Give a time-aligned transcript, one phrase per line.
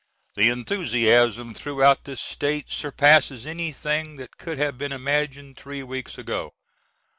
[0.35, 6.55] The enthusiasm throughout this state surpasses anything that could have been imagined three weeks ago.